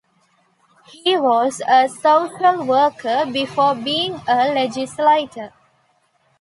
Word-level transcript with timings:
He 0.87 1.15
was 1.15 1.61
a 1.67 1.87
social 1.87 2.65
worker 2.65 3.27
before 3.31 3.75
being 3.75 4.15
a 4.27 4.51
legislator. 4.51 5.53